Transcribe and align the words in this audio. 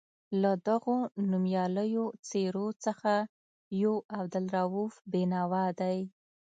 له 0.41 0.51
دغو 0.67 0.95
نومیالیو 1.29 2.05
څېرو 2.29 2.67
څخه 2.85 3.13
یو 3.83 3.93
عبدالرؤف 4.19 4.93
بېنوا 5.11 5.65
دی. 5.79 5.97